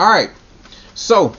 [0.00, 0.30] All right.
[0.94, 1.36] So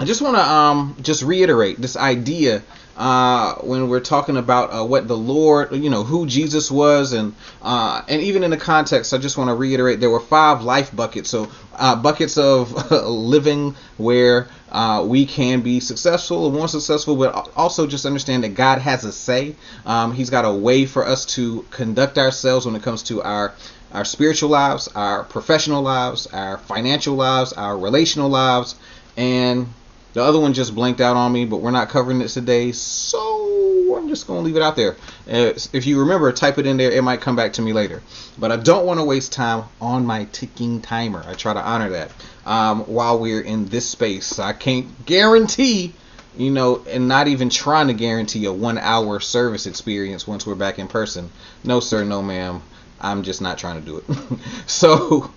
[0.00, 2.64] I just want to um, just reiterate this idea
[2.96, 7.36] uh, when we're talking about uh, what the Lord, you know, who Jesus was, and
[7.62, 10.94] uh, and even in the context, I just want to reiterate there were five life
[10.94, 11.30] buckets.
[11.30, 17.48] So uh, buckets of living where uh, we can be successful or more successful, but
[17.54, 19.54] also just understand that God has a say.
[19.86, 23.54] Um, he's got a way for us to conduct ourselves when it comes to our
[23.94, 28.74] our spiritual lives, our professional lives, our financial lives, our relational lives,
[29.16, 29.68] and
[30.14, 33.96] the other one just blanked out on me, but we're not covering it today, so
[33.96, 34.96] I'm just going to leave it out there.
[35.28, 36.90] Uh, if you remember, type it in there.
[36.90, 38.02] It might come back to me later.
[38.38, 41.24] But I don't want to waste time on my ticking timer.
[41.26, 42.12] I try to honor that
[42.46, 44.38] um, while we're in this space.
[44.38, 45.94] I can't guarantee,
[46.36, 50.54] you know, and not even trying to guarantee a one hour service experience once we're
[50.54, 51.30] back in person.
[51.64, 52.62] No, sir, no, ma'am.
[53.04, 54.38] I'm just not trying to do it.
[54.66, 55.30] so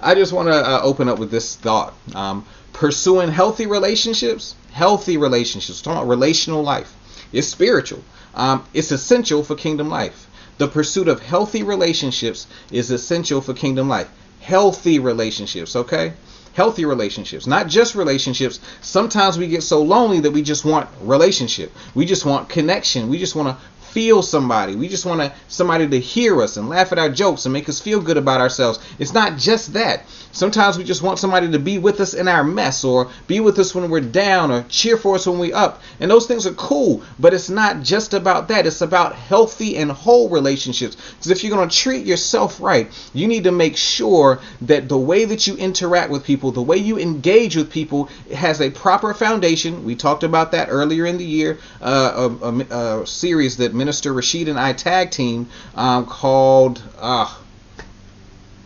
[0.00, 1.94] I just want to uh, open up with this thought.
[2.14, 6.94] Um, pursuing healthy relationships, healthy relationships, talking about relational life,
[7.32, 8.02] it's spiritual.
[8.34, 10.28] Um, it's essential for kingdom life.
[10.56, 14.08] The pursuit of healthy relationships is essential for kingdom life.
[14.40, 16.14] Healthy relationships, okay?
[16.54, 18.60] Healthy relationships, not just relationships.
[18.80, 21.72] Sometimes we get so lonely that we just want relationship.
[21.94, 23.08] We just want connection.
[23.08, 24.76] We just want to feel somebody.
[24.76, 27.68] We just want to somebody to hear us and laugh at our jokes and make
[27.68, 28.78] us feel good about ourselves.
[28.98, 30.04] It's not just that.
[30.32, 33.58] Sometimes we just want somebody to be with us in our mess or be with
[33.58, 35.82] us when we're down or cheer for us when we're up.
[35.98, 38.64] And those things are cool, but it's not just about that.
[38.66, 40.96] It's about healthy and whole relationships.
[40.96, 44.96] Because if you're going to treat yourself right, you need to make sure that the
[44.96, 49.12] way that you interact with people, the way you engage with people, has a proper
[49.12, 49.84] foundation.
[49.84, 54.12] We talked about that earlier in the year, uh, a, a, a series that Minister
[54.12, 56.82] Rashid and I tag team um, called.
[56.98, 57.34] Uh,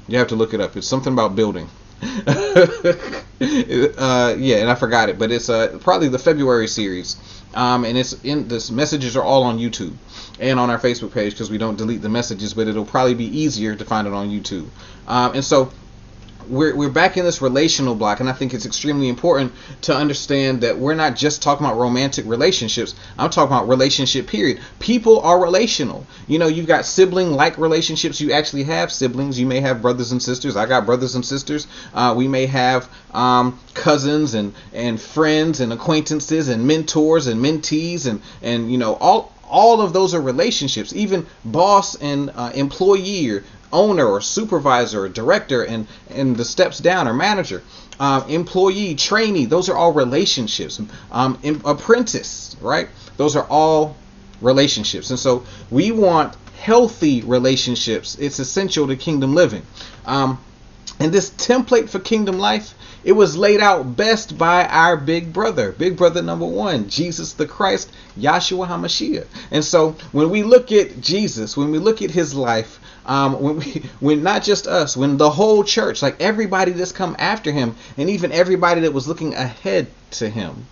[0.08, 0.76] you have to look it up.
[0.76, 1.70] It's something about building.
[2.02, 7.16] uh, yeah, and I forgot it, but it's uh, probably the February series.
[7.54, 9.94] Um, and it's in this messages are all on YouTube
[10.40, 13.26] and on our Facebook page because we don't delete the messages, but it'll probably be
[13.26, 14.66] easier to find it on YouTube.
[15.06, 15.70] Um, and so
[16.48, 20.60] we're, we're back in this relational block, and I think it's extremely important to understand
[20.62, 22.94] that we're not just talking about romantic relationships.
[23.18, 24.60] I'm talking about relationship, period.
[24.80, 26.06] People are relational.
[26.26, 28.20] You know, you've got sibling like relationships.
[28.20, 29.38] You actually have siblings.
[29.38, 30.56] You may have brothers and sisters.
[30.56, 31.66] I got brothers and sisters.
[31.92, 38.06] Uh, we may have um, cousins and, and friends and acquaintances and mentors and mentees
[38.06, 40.92] and, and you know, all all of those are relationships.
[40.94, 42.52] Even boss and uh,
[43.72, 47.60] owner or supervisor or director and and the steps down or manager
[47.98, 50.80] um, employee trainee those are all relationships.
[51.10, 52.88] Um, apprentice right?
[53.16, 53.96] Those are all
[54.40, 55.10] relationships.
[55.10, 58.16] And so we want healthy relationships.
[58.18, 59.62] It's essential to kingdom living.
[60.06, 60.38] Um,
[60.98, 65.72] and this template for kingdom life it was laid out best by our big brother,
[65.72, 69.26] big brother number one, Jesus the Christ, Yahshua HaMashiach.
[69.50, 73.58] And so when we look at Jesus, when we look at his life, um, when
[73.58, 77.76] we, when not just us, when the whole church, like everybody that's come after him,
[77.98, 80.66] and even everybody that was looking ahead to him,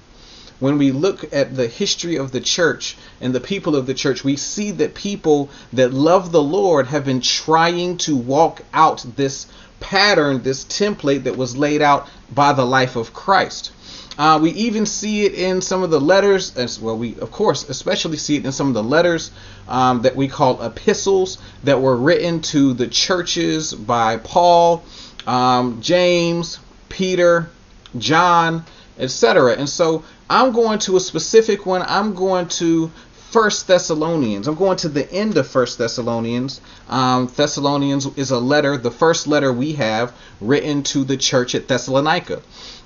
[0.63, 4.23] when we look at the history of the church and the people of the church,
[4.23, 9.49] we see that people that love the Lord have been trying to walk out this
[9.83, 13.73] pattern, this template that was laid out by the life of Christ.
[14.19, 16.97] Uh, we even see it in some of the letters, as well.
[16.97, 19.31] We, of course, especially see it in some of the letters
[19.69, 24.85] um, that we call epistles that were written to the churches by Paul,
[25.27, 27.49] um, James, Peter,
[27.97, 28.65] John,
[28.99, 29.55] etc.
[29.55, 31.83] And so I'm going to a specific one.
[31.83, 32.91] I'm going to
[33.33, 34.47] First Thessalonians.
[34.47, 36.61] I'm going to the end of First Thessalonians.
[36.91, 41.67] Um, Thessalonians is a letter, the first letter we have written to the church at
[41.67, 42.43] Thessalonica.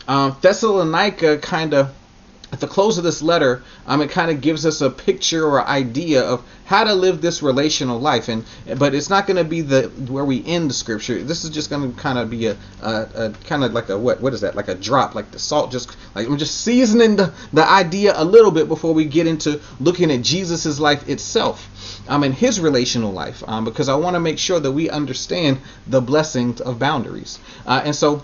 [0.06, 1.92] Um, Thessalonica kind of
[2.52, 5.66] at the close of this letter, um, it kind of gives us a picture or
[5.66, 8.28] idea of how to live this relational life.
[8.28, 8.44] And
[8.78, 11.22] but it's not going to be the where we end the scripture.
[11.22, 13.98] This is just going to kind of be a, a, a kind of like a
[13.98, 14.54] what what is that?
[14.54, 15.72] Like a drop, like the salt.
[15.72, 19.60] Just like I'm just seasoning the the idea a little bit before we get into
[19.80, 21.68] looking at Jesus's life itself.
[22.08, 25.58] Um, in his relational life, um, because I want to make sure that we understand
[25.88, 27.40] the blessings of boundaries.
[27.66, 28.22] Uh, and so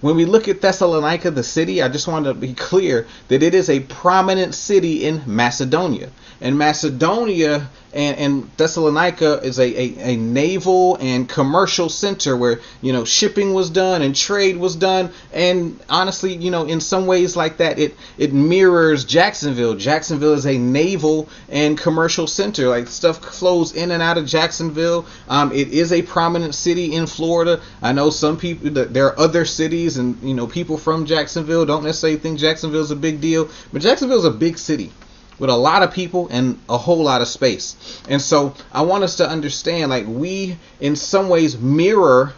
[0.00, 3.54] when we look at Thessalonica, the city, I just want to be clear that it
[3.54, 6.10] is a prominent city in Macedonia.
[6.40, 12.92] And Macedonia and, and Thessalonica is a, a, a, naval and commercial center where you
[12.92, 15.10] know shipping was done and trade was done.
[15.32, 19.74] And honestly you know in some ways like that it it mirrors Jacksonville.
[19.74, 22.68] Jacksonville is a naval and commercial center.
[22.68, 25.06] Like stuff flows in and out of Jacksonville.
[25.28, 27.60] Um, it is a prominent city in Florida.
[27.82, 31.84] I know some people there are other cities and you know people from Jacksonville don't
[31.84, 34.92] necessarily think Jacksonville is a big deal, but Jacksonville is a big city
[35.40, 38.00] with a lot of people and a whole lot of space.
[38.08, 42.34] And so I want us to understand like we in some ways mirror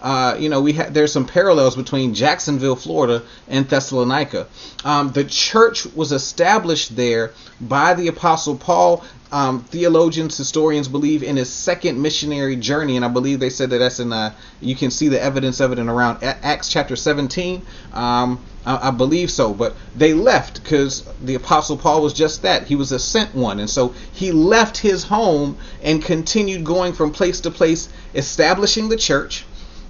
[0.00, 4.46] uh, you know, we had there's some parallels between Jacksonville, Florida, and Thessalonica.
[4.84, 9.04] Um, the church was established there by the Apostle Paul.
[9.32, 13.78] Um, theologians, historians believe in his second missionary journey, and I believe they said that
[13.78, 14.12] that's in.
[14.12, 17.62] Uh, you can see the evidence of it in around Acts chapter 17.
[17.92, 22.66] Um, I, I believe so, but they left because the Apostle Paul was just that.
[22.66, 27.12] He was a sent one, and so he left his home and continued going from
[27.12, 29.44] place to place, establishing the church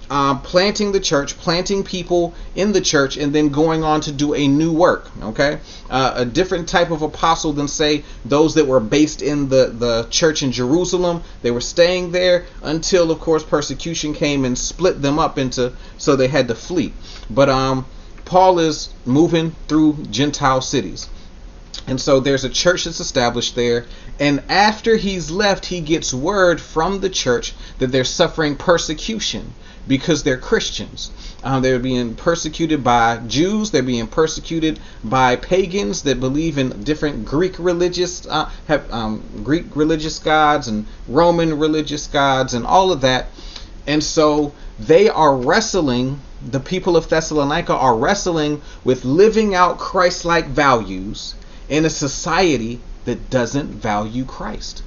[0.09, 4.33] uh, planting the church, planting people in the church, and then going on to do
[4.33, 5.09] a new work.
[5.21, 5.59] Okay,
[5.89, 10.07] uh, a different type of apostle than say those that were based in the the
[10.09, 11.23] church in Jerusalem.
[11.41, 16.15] They were staying there until, of course, persecution came and split them up into so
[16.15, 16.93] they had to flee.
[17.29, 17.85] But um,
[18.27, 21.07] Paul is moving through Gentile cities.
[21.87, 23.85] And so there's a church that's established there.
[24.19, 29.53] And after he's left, he gets word from the church that they're suffering persecution
[29.87, 31.11] because they're Christians.
[31.43, 33.71] Um, they're being persecuted by Jews.
[33.71, 39.73] They're being persecuted by pagans that believe in different Greek religious uh, have um, Greek
[39.73, 43.27] religious gods and Roman religious gods and all of that.
[43.85, 46.19] And so they are wrestling.
[46.45, 51.35] The people of Thessalonica are wrestling with living out Christ-like values
[51.69, 54.83] in a society that doesn't value Christ.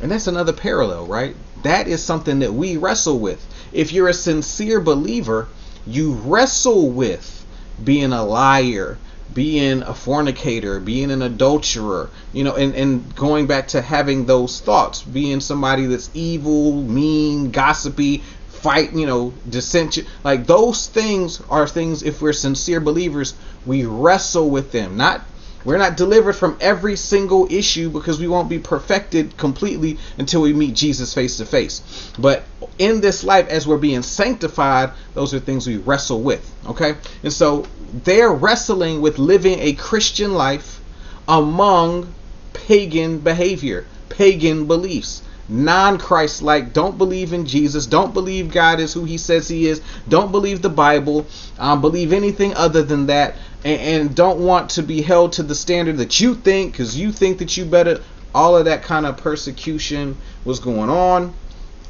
[0.00, 1.34] And that's another parallel, right?
[1.64, 3.44] That is something that we wrestle with.
[3.72, 5.48] If you're a sincere believer,
[5.86, 7.44] you wrestle with
[7.82, 8.98] being a liar,
[9.34, 14.60] being a fornicator, being an adulterer, you know, and, and going back to having those
[14.60, 18.22] thoughts, being somebody that's evil, mean, gossipy,
[18.58, 20.06] fight, you know, dissension.
[20.24, 23.34] Like those things are things, if we're sincere believers,
[23.64, 24.96] we wrestle with them.
[24.96, 25.22] Not
[25.64, 30.52] we're not delivered from every single issue because we won't be perfected completely until we
[30.52, 31.82] meet Jesus face to face.
[32.18, 32.44] But
[32.78, 36.48] in this life, as we're being sanctified, those are things we wrestle with.
[36.66, 36.94] Okay?
[37.22, 37.66] And so
[38.04, 40.80] they're wrestling with living a Christian life
[41.26, 42.14] among
[42.52, 48.92] pagan behavior, pagan beliefs non Christ like, don't believe in Jesus, don't believe God is
[48.92, 51.26] who he says he is, don't believe the Bible,
[51.58, 53.34] um, believe anything other than that,
[53.64, 57.12] and, and don't want to be held to the standard that you think because you
[57.12, 58.02] think that you better.
[58.34, 61.34] All of that kind of persecution was going on,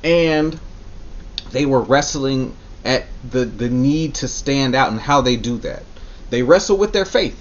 [0.04, 0.58] and
[1.50, 5.82] they were wrestling at the, the need to stand out and how they do that.
[6.30, 7.38] They wrestle with their faith.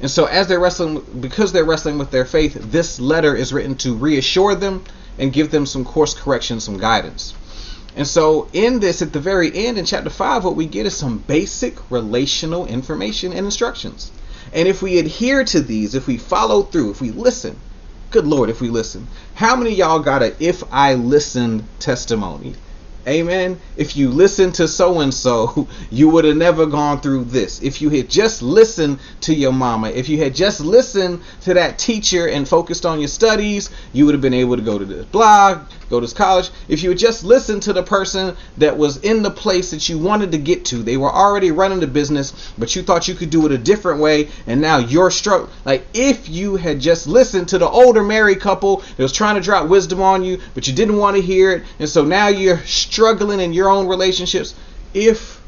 [0.00, 3.76] And so, as they're wrestling, because they're wrestling with their faith, this letter is written
[3.76, 4.84] to reassure them
[5.18, 7.34] and give them some course correction, some guidance.
[7.96, 10.96] And so, in this, at the very end, in chapter 5, what we get is
[10.96, 14.12] some basic relational information and instructions.
[14.52, 17.56] And if we adhere to these, if we follow through, if we listen,
[18.10, 22.54] good Lord, if we listen, how many y'all got a if I listened testimony?
[23.08, 23.58] Amen.
[23.78, 27.62] If you listen to so and so, you would have never gone through this.
[27.62, 31.78] If you had just listened to your mama, if you had just listened to that
[31.78, 35.06] teacher and focused on your studies, you would have been able to go to this
[35.06, 35.60] blog,
[35.90, 36.50] go to college.
[36.68, 39.98] If you would just listen to the person that was in the place that you
[39.98, 43.30] wanted to get to, they were already running the business, but you thought you could
[43.30, 45.50] do it a different way, and now you're struck.
[45.64, 49.40] Like if you had just listened to the older married couple that was trying to
[49.40, 52.58] drop wisdom on you, but you didn't want to hear it, and so now you're
[52.64, 54.54] struggling in your own relationships.
[54.94, 55.38] If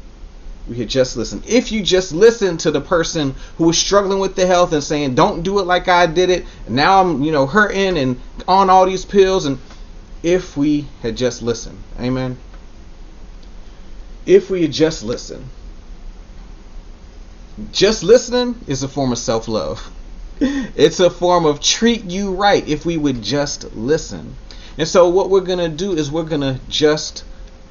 [0.67, 1.43] we had just listened.
[1.47, 5.15] If you just listened to the person who was struggling with the health and saying,
[5.15, 8.85] "Don't do it like I did it," now I'm, you know, hurting and on all
[8.85, 9.57] these pills, and
[10.23, 11.77] if we had just listened.
[11.99, 12.37] Amen.
[14.25, 15.47] If we had just listened.
[17.71, 19.91] Just listening is a form of self love.
[20.75, 24.35] It's a form of treat you right if we would just listen.
[24.77, 27.23] And so, what we're going to do is we're going to just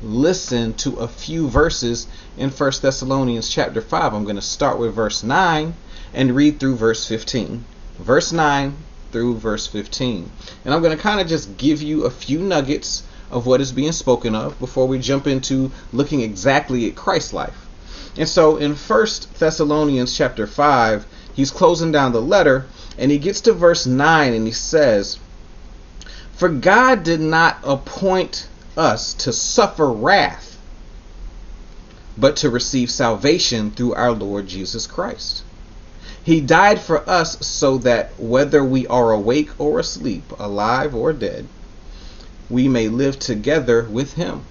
[0.02, 4.14] listen to a few verses in First Thessalonians chapter 5.
[4.14, 5.75] I'm going to start with verse 9
[6.14, 7.64] and read through verse 15.
[7.99, 8.76] Verse 9
[9.12, 10.31] through verse 15.
[10.64, 13.73] And I'm going to kind of just give you a few nuggets of what is
[13.73, 17.67] being spoken of before we jump into looking exactly at Christ's life.
[18.17, 22.67] And so in First Thessalonians chapter 5, he's closing down the letter
[22.99, 25.19] and he gets to verse 9 and he says,
[26.33, 30.59] For God did not appoint us to suffer wrath,
[32.19, 35.45] but to receive salvation through our Lord Jesus Christ
[36.23, 41.47] he died for us so that whether we are awake or asleep, alive or dead,
[42.50, 44.43] we may live together with him.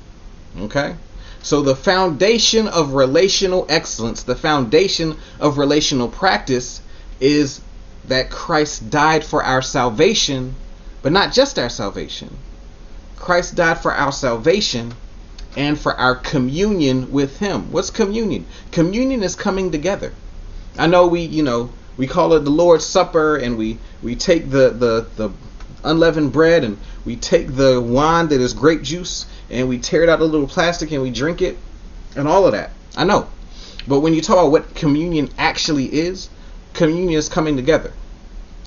[0.60, 0.96] Okay?
[1.42, 6.82] So the foundation of relational excellence, the foundation of relational practice
[7.20, 7.62] is
[8.08, 10.56] that Christ died for our salvation,
[11.02, 12.38] but not just our salvation.
[13.16, 14.94] Christ died for our salvation
[15.56, 17.72] and for our communion with him.
[17.72, 18.46] What's communion?
[18.72, 20.14] Communion is coming together.
[20.80, 24.50] I know we, you know, we call it the Lord's Supper and we we take
[24.50, 25.32] the the the
[25.84, 30.10] unleavened bread and we take the wine that is grape juice and we tear it
[30.10, 31.58] out of a little plastic and we drink it
[32.16, 32.72] and all of that.
[32.96, 33.28] I know.
[33.88, 36.30] But when you talk about what communion actually is,
[36.74, 37.92] communion is coming together.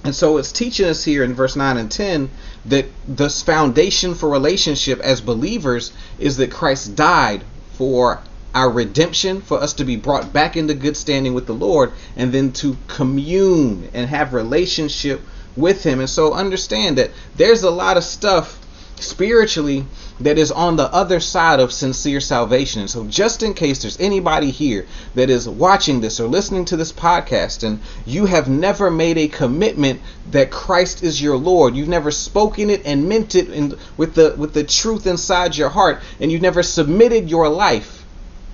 [0.05, 2.31] And so it's teaching us here in verse 9 and 10
[2.67, 8.21] that this foundation for relationship as believers is that Christ died for
[8.55, 12.33] our redemption, for us to be brought back into good standing with the Lord, and
[12.33, 15.21] then to commune and have relationship
[15.57, 16.01] with Him.
[16.01, 18.59] And so understand that there's a lot of stuff
[19.03, 19.85] spiritually
[20.21, 22.83] that is on the other side of sincere salvation.
[22.83, 26.77] And so, just in case there's anybody here that is watching this or listening to
[26.77, 31.89] this podcast and you have never made a commitment that Christ is your Lord, you've
[31.89, 36.01] never spoken it and meant it in, with the with the truth inside your heart,
[36.21, 38.02] and you've never submitted your life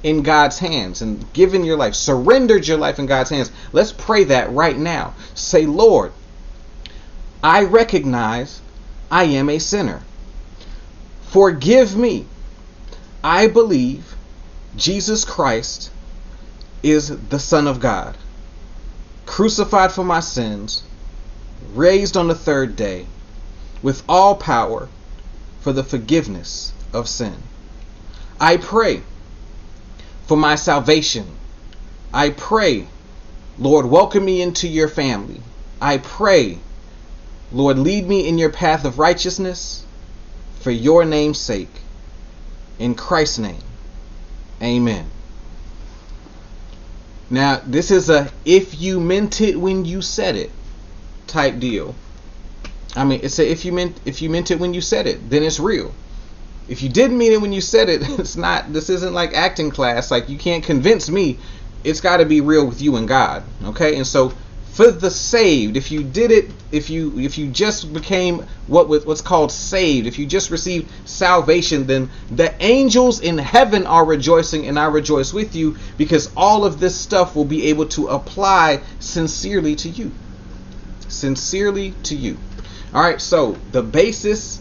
[0.02, 3.50] in God's hands and given your life, surrendered your life in God's hands.
[3.72, 5.14] Let's pray that right now.
[5.34, 6.12] Say, Lord,
[7.42, 8.60] I recognize
[9.10, 10.02] I am a sinner.
[11.22, 12.26] Forgive me.
[13.22, 14.14] I believe
[14.76, 15.90] Jesus Christ
[16.82, 18.16] is the Son of God,
[19.26, 20.84] crucified for my sins,
[21.74, 23.06] raised on the third day,
[23.82, 24.88] with all power
[25.60, 27.34] for the forgiveness of sin.
[28.40, 29.02] I pray
[30.28, 31.26] for my salvation.
[32.12, 32.86] I pray,
[33.58, 35.40] Lord, welcome me into your family.
[35.80, 36.58] I pray,
[37.50, 39.84] Lord, lead me in your path of righteousness
[40.60, 41.72] for your name's sake.
[42.78, 43.62] In Christ's name.
[44.62, 45.10] Amen.
[47.30, 50.50] Now, this is a if you meant it when you said it
[51.26, 51.94] type deal.
[52.94, 55.30] I mean, it's a if you meant if you meant it when you said it,
[55.30, 55.92] then it's real.
[56.68, 59.70] If you didn't mean it when you said it, it's not this isn't like acting
[59.70, 60.10] class.
[60.10, 61.38] Like you can't convince me.
[61.84, 63.44] It's got to be real with you and God.
[63.64, 63.96] Okay?
[63.96, 64.32] And so
[64.78, 69.04] for the saved if you did it if you if you just became what with
[69.06, 74.68] what's called saved if you just received salvation then the angels in heaven are rejoicing
[74.68, 78.80] and I rejoice with you because all of this stuff will be able to apply
[79.00, 80.12] sincerely to you
[81.08, 82.38] sincerely to you
[82.94, 84.60] all right so the basis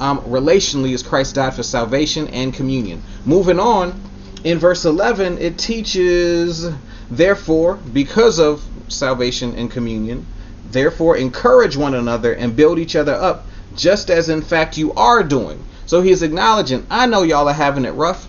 [0.00, 4.00] um, relationally as Christ died for salvation and communion moving on
[4.44, 6.68] in verse 11 it teaches
[7.10, 10.26] therefore because of salvation and communion.
[10.70, 13.46] Therefore, encourage one another and build each other up,
[13.76, 15.62] just as in fact you are doing.
[15.86, 18.28] So he's acknowledging, I know y'all are having it rough.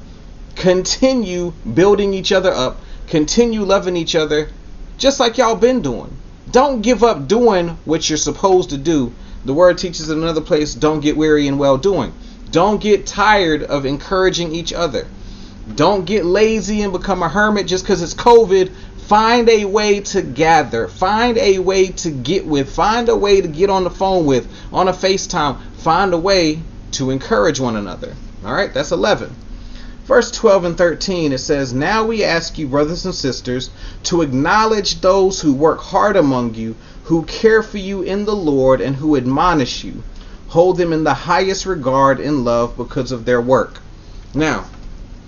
[0.56, 4.50] Continue building each other up, continue loving each other,
[4.98, 6.16] just like y'all been doing.
[6.52, 9.12] Don't give up doing what you're supposed to do.
[9.46, 12.14] The word teaches in another place, don't get weary in well doing.
[12.52, 15.08] Don't get tired of encouraging each other.
[15.76, 18.72] Don't get lazy and become a hermit just because it's COVID
[19.08, 20.88] Find a way to gather.
[20.88, 22.74] Find a way to get with.
[22.74, 25.60] Find a way to get on the phone with, on a FaceTime.
[25.78, 26.60] Find a way
[26.94, 28.16] to encourage one another.
[28.44, 29.36] All right, that's 11.
[30.06, 33.70] Verse 12 and 13, it says, Now we ask you, brothers and sisters,
[34.06, 36.76] to acknowledge those who work hard among you,
[37.06, 40.04] who care for you in the Lord, and who admonish you.
[40.48, 43.80] Hold them in the highest regard and love because of their work.
[44.34, 44.66] Now,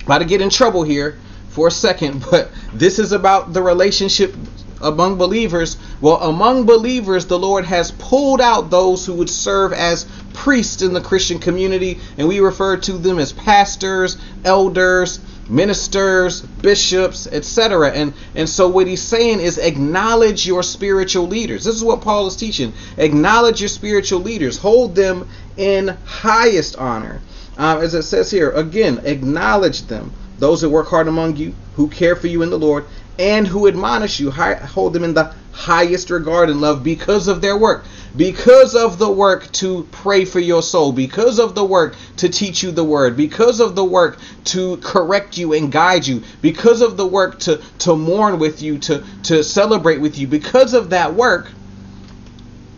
[0.03, 1.19] about to get in trouble here
[1.50, 4.36] for a second, but this is about the relationship
[4.81, 5.77] among believers.
[6.01, 10.05] Well, among believers, the Lord has pulled out those who would serve as
[10.38, 17.25] priests in the Christian community, and we refer to them as pastors, elders, ministers, bishops,
[17.27, 17.91] etc.
[17.91, 21.63] And and so what he's saying is acknowledge your spiritual leaders.
[21.63, 22.72] This is what Paul is teaching.
[22.98, 24.60] Acknowledge your spiritual leaders.
[24.60, 25.27] Hold them
[25.58, 27.20] in highest honor.
[27.58, 31.88] Um, as it says here, again, acknowledge them those who work hard among you, who
[31.88, 32.86] care for you in the Lord,
[33.17, 37.57] and who admonish you, hold them in the highest regard and love because of their
[37.57, 37.83] work,
[38.15, 42.61] because of the work to pray for your soul, because of the work to teach
[42.61, 46.95] you the word, because of the work to correct you and guide you, because of
[46.95, 51.15] the work to, to mourn with you, to, to celebrate with you, because of that
[51.15, 51.49] work,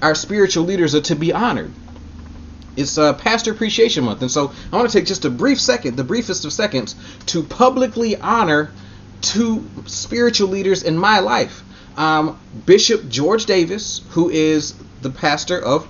[0.01, 1.74] our spiritual leaders are to be honored.
[2.77, 5.98] It's uh, Pastor Appreciation Month, and so I want to take just a brief second,
[5.98, 6.95] the briefest of seconds,
[7.25, 8.71] to publicly honor
[9.19, 11.62] two spiritual leaders in my life.
[12.00, 15.86] Um, Bishop George Davis, who is the pastor of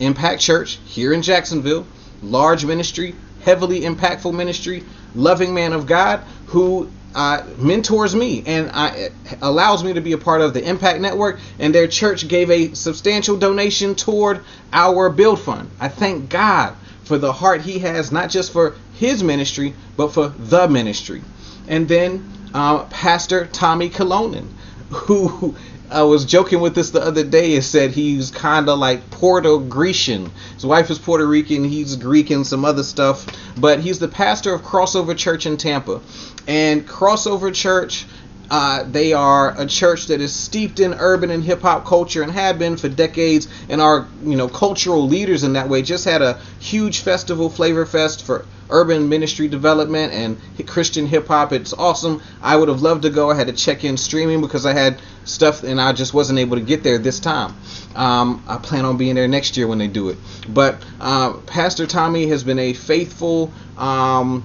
[0.00, 1.86] Impact Church here in Jacksonville,
[2.20, 4.82] large ministry, heavily impactful ministry,
[5.14, 9.08] loving man of God who uh, mentors me and uh,
[9.40, 11.38] allows me to be a part of the Impact Network.
[11.60, 15.70] And their church gave a substantial donation toward our build fund.
[15.78, 16.74] I thank God
[17.04, 21.22] for the heart He has, not just for His ministry, but for the ministry.
[21.68, 24.48] And then uh, Pastor Tommy Kyllonen,
[24.90, 25.56] who
[25.90, 29.58] I was joking with this the other day and said he's kind of like Puerto
[29.58, 30.30] Grecian.
[30.54, 33.26] His wife is Puerto Rican, he's Greek and some other stuff,
[33.56, 36.00] but he's the pastor of Crossover Church in Tampa.
[36.48, 38.06] And Crossover Church,
[38.50, 42.32] uh, they are a church that is steeped in urban and hip hop culture and
[42.32, 45.82] have been for decades, and are you know cultural leaders in that way.
[45.82, 50.36] Just had a huge festival, Flavor Fest, for urban ministry development and
[50.66, 51.52] Christian hip hop.
[51.52, 52.22] It's awesome.
[52.42, 53.30] I would have loved to go.
[53.30, 56.56] I had to check in streaming because I had stuff and I just wasn't able
[56.56, 57.54] to get there this time.
[57.94, 60.18] Um, I plan on being there next year when they do it.
[60.48, 63.52] But uh, Pastor Tommy has been a faithful.
[63.76, 64.44] Um,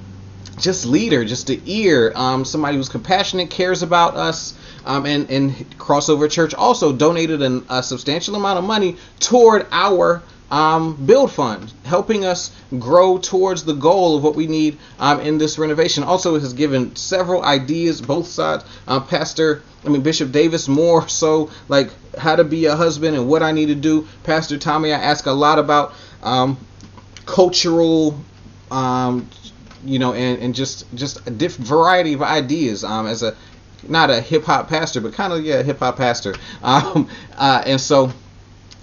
[0.61, 4.53] just leader, just an ear, um, somebody who's compassionate, cares about us.
[4.85, 10.23] Um, and, and Crossover Church also donated an, a substantial amount of money toward our
[10.51, 15.37] um, build fund, helping us grow towards the goal of what we need um, in
[15.37, 16.03] this renovation.
[16.03, 18.65] Also, has given several ideas, both sides.
[18.87, 23.27] Uh, Pastor, I mean Bishop Davis, more so like how to be a husband and
[23.27, 24.07] what I need to do.
[24.23, 26.57] Pastor Tommy, I ask a lot about um,
[27.25, 28.19] cultural
[28.69, 29.29] um,
[29.83, 33.35] you know, and, and just just a different variety of ideas um, as a
[33.87, 36.35] not a hip hop pastor, but kind of yeah, hip hop pastor.
[36.63, 38.11] Um, uh, and so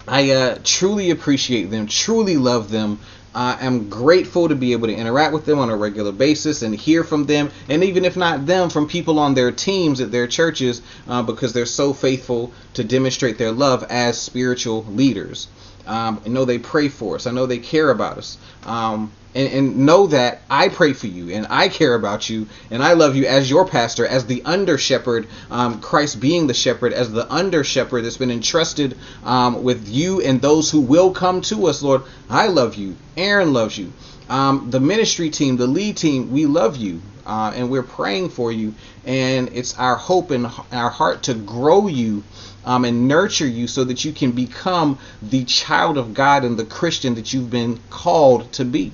[0.07, 2.99] I uh, truly appreciate them, truly love them.
[3.35, 6.75] I am grateful to be able to interact with them on a regular basis and
[6.75, 10.27] hear from them, and even if not them, from people on their teams at their
[10.27, 15.47] churches, uh, because they're so faithful to demonstrate their love as spiritual leaders.
[15.89, 17.27] Um, I know they pray for us.
[17.27, 18.37] I know they care about us.
[18.65, 22.83] Um, and, and, know that I pray for you and I care about you and
[22.83, 26.93] I love you as your pastor, as the under shepherd, um, Christ being the shepherd,
[26.93, 31.41] as the under shepherd that's been entrusted um, with you and those who will come
[31.43, 32.03] to us, Lord.
[32.29, 32.97] I love you.
[33.17, 33.93] Aaron loves you.
[34.29, 37.01] Um, the ministry team, the lead team, we love you.
[37.27, 38.75] Uh, and we're praying for you.
[39.05, 42.25] And it's our hope and our heart to grow you
[42.69, 46.67] um, and nurture you so that you can become the child of God and the
[46.67, 48.93] Christian that you've been called to be.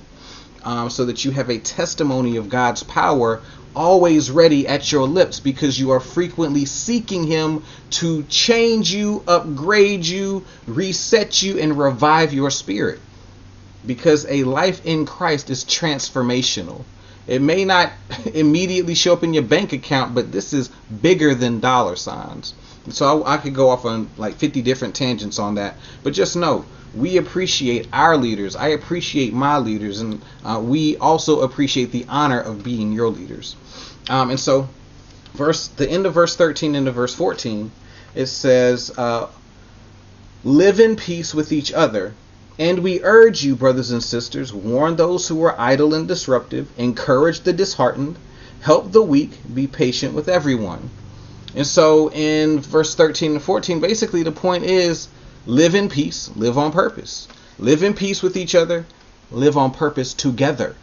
[0.63, 3.41] Um, so that you have a testimony of God's power
[3.75, 10.05] always ready at your lips because you are frequently seeking Him to change you, upgrade
[10.05, 12.99] you, reset you, and revive your spirit.
[13.85, 16.85] Because a life in Christ is transformational.
[17.27, 17.91] It may not
[18.33, 20.69] immediately show up in your bank account, but this is
[21.01, 22.53] bigger than dollar signs.
[22.89, 25.77] So I, I could go off on like 50 different tangents on that.
[26.03, 28.55] But just know, we appreciate our leaders.
[28.55, 33.55] I appreciate my leaders, and uh, we also appreciate the honor of being your leaders.
[34.09, 34.69] Um, and so,
[35.33, 37.71] verse the end of verse 13 into verse 14,
[38.13, 39.27] it says, uh,
[40.43, 42.13] "Live in peace with each other."
[42.57, 47.41] And we urge you, brothers and sisters, warn those who are idle and disruptive, encourage
[47.41, 48.15] the disheartened,
[48.61, 50.89] help the weak, be patient with everyone.
[51.55, 55.07] And so in verse 13 and 14, basically the point is
[55.45, 57.27] live in peace, live on purpose.
[57.57, 58.85] Live in peace with each other,
[59.31, 60.75] live on purpose together.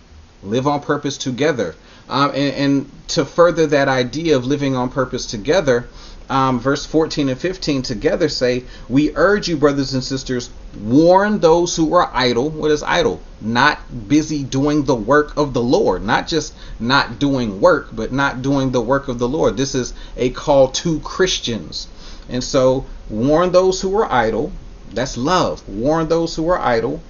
[0.43, 1.75] Live on purpose together.
[2.09, 5.89] Um, and, and to further that idea of living on purpose together,
[6.31, 10.49] um, verse 14 and 15 together say, We urge you, brothers and sisters,
[10.81, 12.49] warn those who are idle.
[12.51, 13.21] What is idle?
[13.41, 16.05] Not busy doing the work of the Lord.
[16.05, 19.57] Not just not doing work, but not doing the work of the Lord.
[19.57, 21.89] This is a call to Christians.
[22.29, 24.53] And so, warn those who are idle.
[24.93, 25.67] That's love.
[25.69, 27.03] Warn those who are idle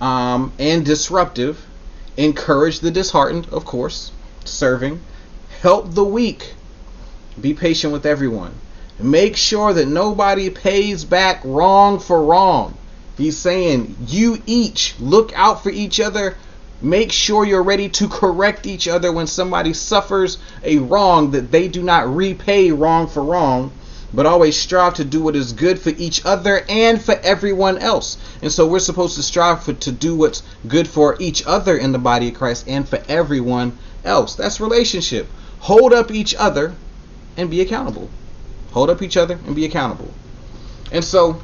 [0.00, 1.64] um, and disruptive.
[2.16, 4.10] Encourage the disheartened, of course,
[4.44, 5.00] serving.
[5.62, 6.54] Help the weak
[7.40, 8.52] be patient with everyone.
[8.98, 12.76] Make sure that nobody pays back wrong for wrong.
[13.16, 16.36] He's saying, you each look out for each other.
[16.80, 21.68] Make sure you're ready to correct each other when somebody suffers a wrong, that they
[21.68, 23.70] do not repay wrong for wrong,
[24.12, 28.16] but always strive to do what is good for each other and for everyone else.
[28.42, 31.92] And so we're supposed to strive for, to do what's good for each other in
[31.92, 34.34] the body of Christ and for everyone else.
[34.34, 35.28] That's relationship.
[35.60, 36.74] Hold up each other
[37.36, 38.10] and be accountable.
[38.72, 40.12] Hold up each other and be accountable.
[40.90, 41.40] And so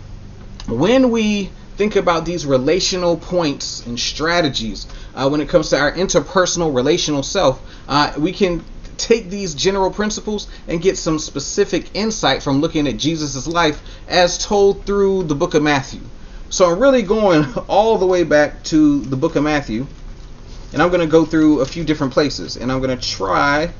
[0.66, 5.92] when we think about these relational points and strategies uh, when it comes to our
[5.92, 8.64] interpersonal relational self, uh, we can
[8.96, 14.44] take these general principles and get some specific insight from looking at Jesus' life as
[14.44, 16.00] told through the book of Matthew.
[16.50, 19.86] So I'm really going all the way back to the book of Matthew.
[20.72, 23.72] and I'm going to go through a few different places, and I'm going to try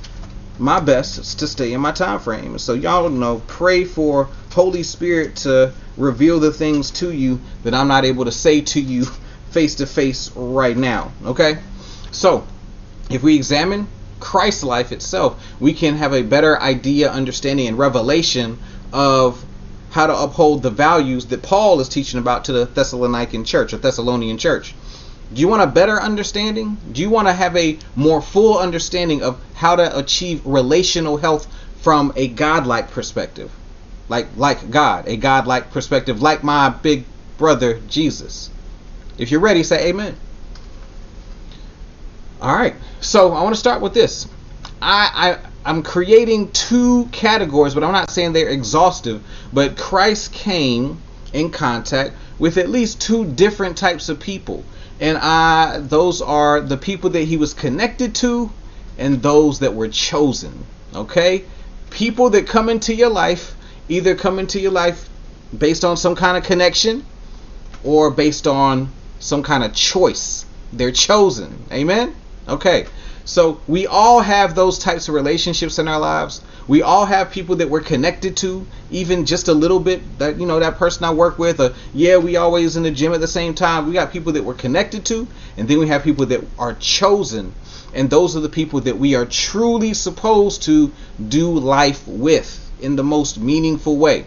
[0.59, 2.59] my best to stay in my time frame.
[2.59, 7.89] So y'all know, pray for Holy Spirit to reveal the things to you that I'm
[7.89, 9.07] not able to say to you
[9.51, 11.13] face to face right now.
[11.25, 11.59] Okay?
[12.11, 12.47] So,
[13.11, 13.89] if we examine
[14.21, 18.59] Christ's life itself, we can have a better idea, understanding, and revelation
[18.93, 19.45] of
[19.91, 23.79] how to uphold the values that Paul is teaching about to the Thessalonican church or
[23.79, 24.75] Thessalonian church.
[25.33, 26.79] Do you want a better understanding?
[26.91, 31.47] Do you want to have a more full understanding of how to achieve relational health
[31.83, 33.51] from a godlike perspective?
[34.09, 37.05] Like like God, a godlike perspective, like my big
[37.37, 38.49] brother Jesus.
[39.19, 40.17] If you're ready, say amen.
[42.41, 42.75] All right.
[43.01, 44.27] So I want to start with this.
[44.81, 49.23] I, I I'm creating two categories, but I'm not saying they're exhaustive.
[49.53, 51.03] But Christ came
[51.35, 54.65] in contact with at least two different types of people
[55.01, 58.51] and I those are the people that he was connected to
[58.99, 60.65] and those that were chosen.
[60.95, 61.45] Okay?
[61.91, 63.55] People that come into your life
[63.89, 65.09] either come into your life
[65.57, 67.05] based on some kind of connection
[67.85, 70.45] or based on some kind of choice.
[70.73, 71.65] They're chosen.
[71.73, 72.15] Amen?
[72.49, 72.87] Okay.
[73.25, 76.41] So we all have those types of relationships in our lives.
[76.69, 80.19] We all have people that we're connected to, even just a little bit.
[80.19, 83.15] That you know, that person I work with, or yeah, we always in the gym
[83.15, 83.87] at the same time.
[83.87, 85.27] We got people that we're connected to,
[85.57, 87.55] and then we have people that are chosen,
[87.95, 90.93] and those are the people that we are truly supposed to
[91.27, 94.27] do life with in the most meaningful way.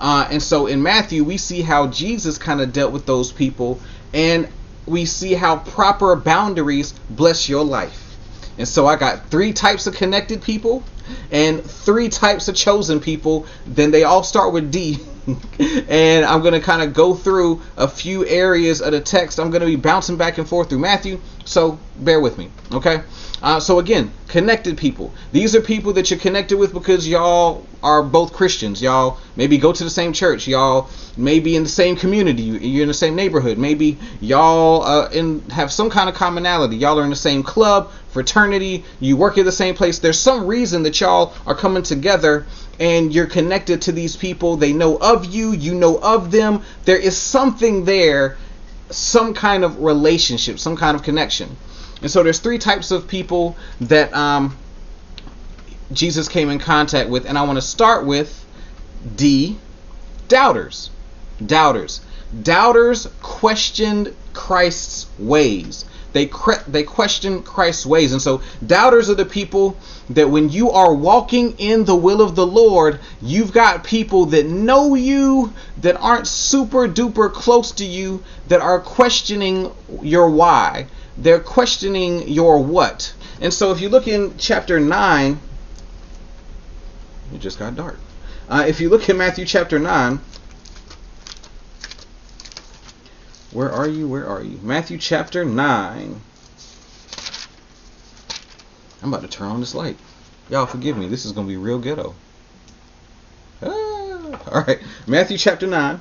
[0.00, 3.80] Uh, and so in Matthew, we see how Jesus kind of dealt with those people,
[4.12, 4.48] and
[4.86, 8.16] we see how proper boundaries bless your life.
[8.58, 10.82] And so I got three types of connected people
[11.30, 13.46] and three types of chosen people.
[13.66, 14.98] Then they all start with D.
[15.88, 19.38] and I'm going to kind of go through a few areas of the text.
[19.38, 21.20] I'm going to be bouncing back and forth through Matthew.
[21.44, 22.50] So bear with me.
[22.72, 23.02] Okay.
[23.42, 25.12] Uh, so again, connected people.
[25.32, 28.82] These are people that you're connected with because y'all are both Christians.
[28.82, 30.46] Y'all maybe go to the same church.
[30.46, 32.42] Y'all maybe in the same community.
[32.42, 33.56] You're in the same neighborhood.
[33.56, 36.76] Maybe y'all uh, in have some kind of commonality.
[36.76, 38.84] Y'all are in the same club, fraternity.
[38.98, 39.98] You work at the same place.
[39.98, 42.46] There's some reason that y'all are coming together
[42.78, 44.56] and you're connected to these people.
[44.56, 45.52] They know of you.
[45.52, 46.62] You know of them.
[46.84, 48.36] There is something there,
[48.90, 51.56] some kind of relationship, some kind of connection.
[52.02, 54.56] And so there's three types of people that um,
[55.92, 58.46] Jesus came in contact with, and I want to start with
[59.16, 59.58] D,
[60.28, 60.90] doubters.
[61.44, 62.00] Doubters.
[62.42, 65.84] Doubters questioned Christ's ways.
[66.12, 66.30] They
[66.66, 69.76] they question Christ's ways, and so doubters are the people
[70.10, 74.46] that when you are walking in the will of the Lord, you've got people that
[74.46, 80.86] know you that aren't super duper close to you that are questioning your why
[81.20, 83.12] they're questioning your what.
[83.40, 85.38] And so if you look in chapter 9,
[87.34, 87.98] it just got dark.
[88.48, 90.20] Uh, if you look in Matthew chapter 9,
[93.52, 94.06] where are you?
[94.06, 94.58] Where are you?
[94.62, 96.20] Matthew chapter 9.
[99.02, 99.96] I'm about to turn on this light.
[100.50, 101.08] Y'all forgive me.
[101.08, 102.14] This is going to be real ghetto.
[103.62, 104.80] Ah, all right.
[105.06, 106.00] Matthew chapter 9.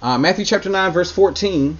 [0.00, 1.76] Uh, Matthew chapter 9, verse 14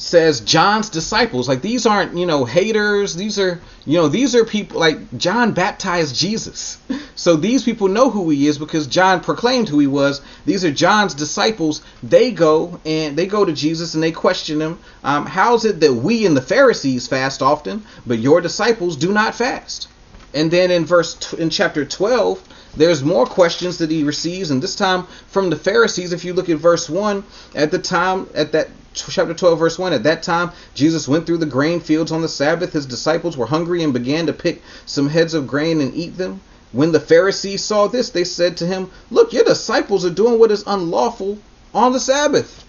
[0.00, 1.46] says John's disciples.
[1.46, 3.14] Like these aren't, you know, haters.
[3.14, 6.78] These are, you know, these are people like John baptized Jesus.
[7.16, 10.22] So these people know who he is because John proclaimed who he was.
[10.46, 11.82] These are John's disciples.
[12.02, 14.78] They go and they go to Jesus and they question him.
[15.04, 19.34] Um, how's it that we and the Pharisees fast often, but your disciples do not
[19.34, 19.88] fast?
[20.32, 22.42] And then in verse in chapter 12,
[22.74, 26.14] there's more questions that he receives, and this time from the Pharisees.
[26.14, 27.22] If you look at verse 1,
[27.54, 31.38] at the time, at that chapter 12, verse 1, at that time, Jesus went through
[31.38, 32.72] the grain fields on the Sabbath.
[32.72, 36.40] His disciples were hungry and began to pick some heads of grain and eat them.
[36.72, 40.52] When the Pharisees saw this, they said to him, Look, your disciples are doing what
[40.52, 41.38] is unlawful
[41.74, 42.64] on the Sabbath.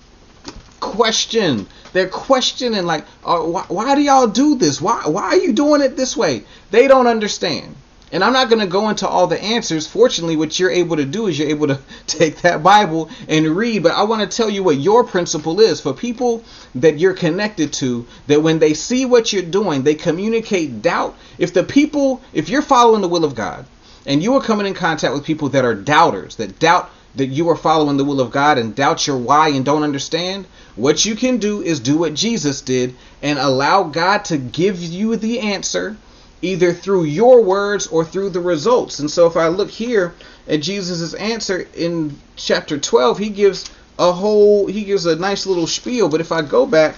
[0.80, 1.68] Question.
[1.94, 4.82] They're questioning, like, uh, why, why do y'all do this?
[4.82, 6.44] Why, why are you doing it this way?
[6.72, 7.76] They don't understand.
[8.14, 9.88] And I'm not going to go into all the answers.
[9.88, 13.84] Fortunately, what you're able to do is you're able to take that Bible and read.
[13.84, 16.44] But I want to tell you what your principle is for people
[16.76, 21.16] that you're connected to, that when they see what you're doing, they communicate doubt.
[21.38, 23.66] If the people, if you're following the will of God
[24.06, 27.50] and you are coming in contact with people that are doubters, that doubt that you
[27.50, 31.16] are following the will of God and doubt your why and don't understand, what you
[31.16, 35.98] can do is do what Jesus did and allow God to give you the answer
[36.42, 39.00] either through your words or through the results.
[39.00, 40.14] And so if I look here
[40.48, 45.68] at Jesus' answer in chapter 12, he gives a whole he gives a nice little
[45.68, 46.10] spiel.
[46.10, 46.96] But if I go back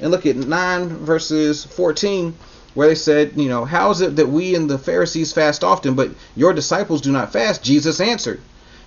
[0.00, 2.34] and look at nine verses fourteen,
[2.74, 5.94] where they said, you know, how is it that we and the Pharisees fast often,
[5.94, 7.62] but your disciples do not fast?
[7.62, 8.40] Jesus answered,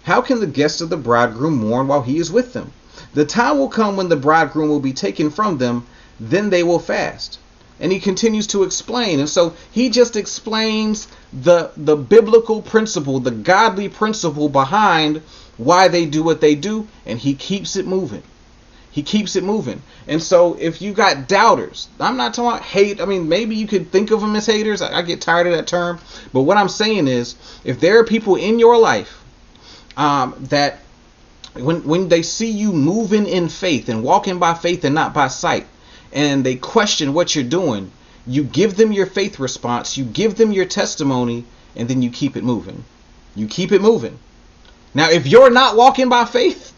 [0.03, 2.71] How can the guests of the bridegroom mourn while he is with them?
[3.13, 5.85] The time will come when the bridegroom will be taken from them,
[6.19, 7.39] then they will fast.
[7.79, 9.19] And he continues to explain.
[9.19, 15.21] And so he just explains the the biblical principle, the godly principle behind
[15.57, 18.23] why they do what they do, and he keeps it moving.
[18.91, 19.81] He keeps it moving.
[20.07, 23.01] And so if you got doubters, I'm not talking about hate.
[23.01, 24.81] I mean, maybe you could think of them as haters.
[24.81, 25.99] I, I get tired of that term.
[26.31, 27.35] But what I'm saying is,
[27.65, 29.21] if there are people in your life
[29.97, 30.79] um, that
[31.55, 35.27] when when they see you moving in faith and walking by faith and not by
[35.27, 35.67] sight,
[36.11, 37.91] and they question what you're doing,
[38.27, 42.35] you give them your faith response, you give them your testimony, and then you keep
[42.35, 42.83] it moving.
[43.35, 44.17] You keep it moving.
[44.93, 46.71] Now, if you're not walking by faith,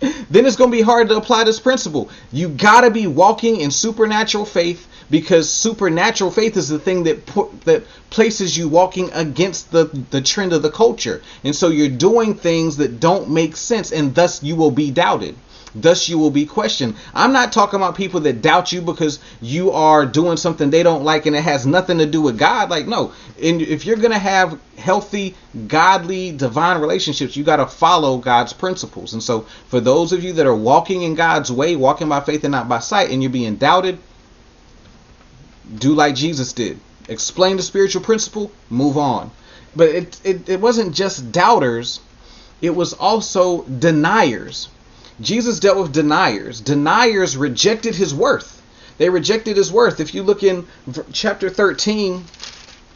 [0.30, 2.08] then it's going to be hard to apply this principle.
[2.32, 7.26] You got to be walking in supernatural faith because supernatural faith is the thing that
[7.64, 11.20] that places you walking against the the trend of the culture.
[11.44, 15.34] And so you're doing things that don't make sense and thus you will be doubted
[15.74, 16.96] thus you will be questioned.
[17.14, 21.04] I'm not talking about people that doubt you because you are doing something they don't
[21.04, 22.70] like and it has nothing to do with God.
[22.70, 25.34] Like, no, and if you're going to have healthy,
[25.68, 29.12] godly, divine relationships, you got to follow God's principles.
[29.12, 32.44] And so, for those of you that are walking in God's way, walking by faith
[32.44, 33.98] and not by sight, and you're being doubted,
[35.78, 36.80] do like Jesus did.
[37.08, 39.30] Explain the spiritual principle, move on.
[39.74, 42.00] But it, it, it wasn't just doubters,
[42.60, 44.68] it was also deniers
[45.20, 46.60] Jesus dealt with deniers.
[46.60, 48.62] Deniers rejected his worth.
[48.98, 50.00] They rejected his worth.
[50.00, 50.66] If you look in
[51.12, 52.24] chapter 13,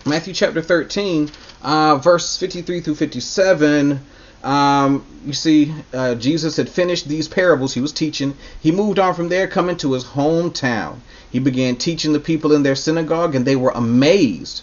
[0.06, 1.30] Matthew chapter 13,
[1.62, 4.00] uh, verse 53 through 57,
[4.42, 8.37] um, you see, uh, Jesus had finished these parables he was teaching.
[8.60, 10.96] He moved on from there, coming to his hometown.
[11.30, 14.60] He began teaching the people in their synagogue, and they were amazed.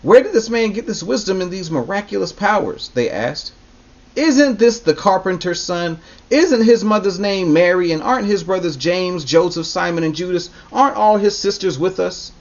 [0.00, 2.90] Where did this man get this wisdom and these miraculous powers?
[2.94, 3.52] They asked.
[4.18, 6.00] Isn't this the carpenter's son?
[6.28, 7.92] Isn't his mother's name Mary?
[7.92, 10.50] And aren't his brothers James, Joseph, Simon, and Judas?
[10.72, 12.32] Aren't all his sisters with us?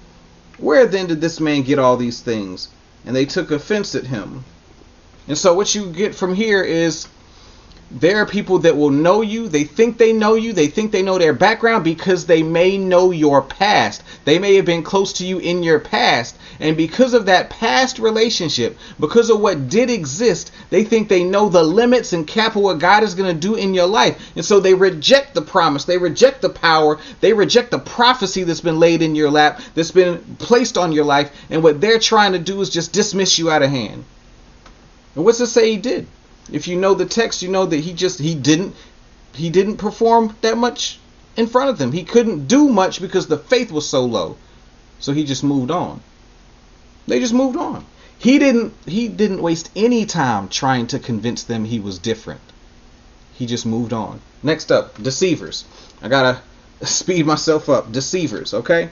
[0.58, 2.70] Where then did this man get all these things?
[3.06, 4.44] And they took offense at him.
[5.28, 7.08] And so, what you get from here is
[7.90, 9.48] there are people that will know you.
[9.48, 10.52] They think they know you.
[10.52, 14.04] They think they know their background because they may know your past.
[14.26, 16.38] They may have been close to you in your past.
[16.60, 21.48] And because of that past relationship, because of what did exist, they think they know
[21.48, 24.32] the limits and cap of what God is going to do in your life.
[24.36, 25.86] And so they reject the promise.
[25.86, 27.00] They reject the power.
[27.22, 31.06] They reject the prophecy that's been laid in your lap, that's been placed on your
[31.06, 31.32] life.
[31.50, 34.04] And what they're trying to do is just dismiss you out of hand.
[35.16, 36.06] And what's it say he did?
[36.52, 38.76] If you know the text, you know that he just he didn't
[39.34, 41.00] he didn't perform that much
[41.36, 41.92] in front of them.
[41.92, 44.38] He couldn't do much because the faith was so low.
[45.00, 46.02] So he just moved on.
[47.08, 47.86] They just moved on.
[48.18, 52.42] He didn't he didn't waste any time trying to convince them he was different.
[53.34, 54.22] He just moved on.
[54.42, 55.66] Next up, deceivers.
[56.02, 56.42] I gotta
[56.82, 57.92] speed myself up.
[57.92, 58.90] Deceivers, okay?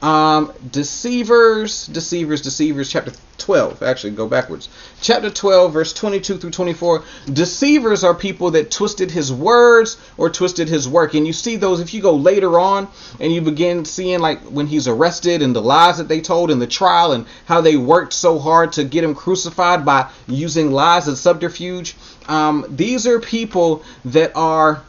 [0.00, 3.82] Um, deceivers, deceivers, deceivers, chapter 12.
[3.82, 4.68] Actually, go backwards.
[5.00, 7.02] Chapter 12, verse 22 through 24.
[7.32, 11.14] Deceivers are people that twisted his words or twisted his work.
[11.14, 12.86] And you see those if you go later on
[13.18, 16.60] and you begin seeing, like, when he's arrested and the lies that they told in
[16.60, 21.08] the trial and how they worked so hard to get him crucified by using lies
[21.08, 21.96] and subterfuge.
[22.28, 24.84] Um, these are people that are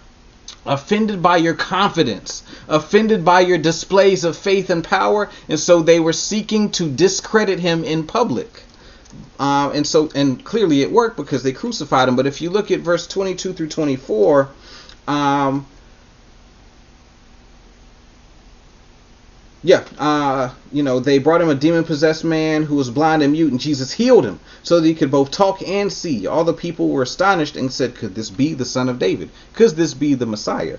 [0.65, 5.99] offended by your confidence, offended by your displays of faith and power, and so they
[5.99, 8.63] were seeking to discredit him in public.
[9.39, 12.15] Um, and so, and clearly it worked because they crucified him.
[12.15, 14.49] But if you look at verse 22 through 24,
[15.07, 15.65] um,
[19.61, 23.33] yeah, uh, you know, they brought him a demon possessed man who was blind and
[23.33, 26.27] mute, and Jesus healed him so that he could both talk and see.
[26.27, 29.29] All the people were astonished and said, Could this be the son of David?
[29.53, 30.77] Could this be the Messiah?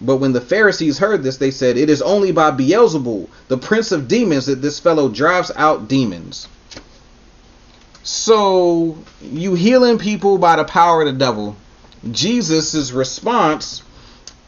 [0.00, 3.92] But when the Pharisees heard this, they said, It is only by Beelzebul, the prince
[3.92, 6.48] of demons, that this fellow drives out demons.
[8.02, 11.54] So, you healing people by the power of the devil.
[12.10, 13.82] Jesus' response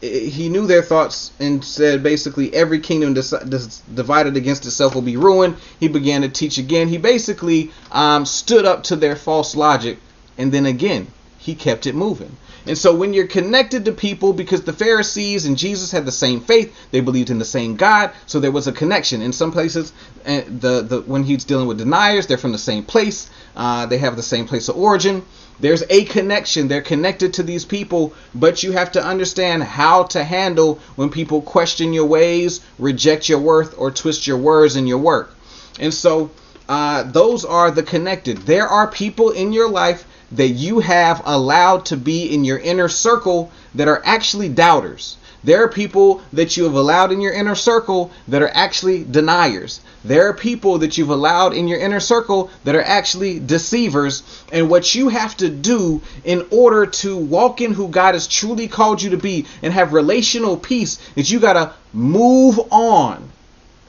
[0.03, 5.01] he knew their thoughts and said basically every kingdom dis- dis- divided against itself will
[5.01, 5.55] be ruined.
[5.79, 6.89] He began to teach again.
[6.89, 9.99] He basically um, stood up to their false logic,
[10.37, 12.35] and then again he kept it moving.
[12.65, 16.39] And so when you're connected to people, because the Pharisees and Jesus had the same
[16.39, 19.21] faith, they believed in the same God, so there was a connection.
[19.21, 19.91] In some places,
[20.25, 23.29] eh, the the when he's dealing with deniers, they're from the same place.
[23.55, 25.23] Uh, they have the same place of origin.
[25.63, 26.67] There's a connection.
[26.67, 31.41] They're connected to these people, but you have to understand how to handle when people
[31.41, 35.33] question your ways, reject your worth, or twist your words in your work.
[35.79, 36.31] And so
[36.67, 38.39] uh, those are the connected.
[38.39, 42.89] There are people in your life that you have allowed to be in your inner
[42.89, 45.15] circle that are actually doubters.
[45.45, 49.81] There are people that you have allowed in your inner circle that are actually deniers.
[50.05, 54.23] There are people that you've allowed in your inner circle that are actually deceivers.
[54.53, 58.69] And what you have to do in order to walk in who God has truly
[58.69, 63.29] called you to be and have relational peace is you got to move on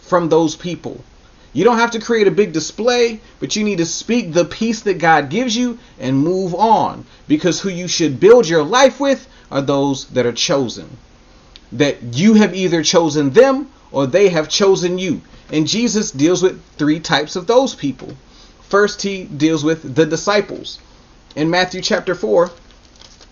[0.01, 1.05] from those people.
[1.53, 4.81] You don't have to create a big display, but you need to speak the peace
[4.81, 7.05] that God gives you and move on.
[7.29, 10.89] Because who you should build your life with are those that are chosen
[11.75, 15.21] that you have either chosen them or they have chosen you.
[15.53, 18.13] And Jesus deals with three types of those people.
[18.69, 20.79] First, he deals with the disciples.
[21.37, 22.51] In Matthew chapter 4,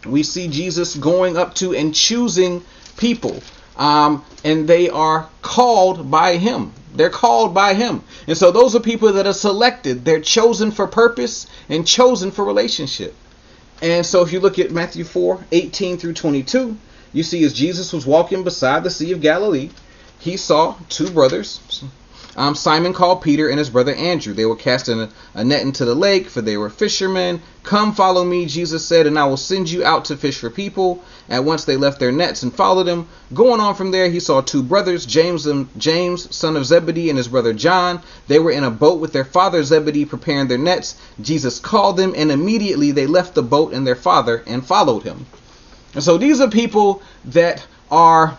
[0.06, 2.62] we see Jesus going up to and choosing
[2.96, 3.42] people.
[3.76, 6.72] Um, and they are called by him.
[6.94, 8.02] They're called by him.
[8.26, 10.04] And so those are people that are selected.
[10.04, 13.14] They're chosen for purpose and chosen for relationship.
[13.80, 16.76] And so if you look at Matthew 4 18 through 22,
[17.12, 19.70] you see, as Jesus was walking beside the Sea of Galilee,
[20.18, 21.60] he saw two brothers,
[22.34, 24.32] um, Simon called Peter and his brother Andrew.
[24.32, 27.42] They were casting a, a, net into the lake, for they were fishermen.
[27.62, 31.04] Come, follow me, Jesus said, and I will send you out to fish for people.
[31.28, 33.06] At once they left their nets and followed him.
[33.34, 37.18] Going on from there, he saw two brothers, James and James, son of Zebedee, and
[37.18, 38.00] his brother John.
[38.28, 40.96] They were in a boat with their father Zebedee, preparing their nets.
[41.20, 45.26] Jesus called them, and immediately they left the boat and their father and followed him.
[45.94, 48.36] And so these are people that are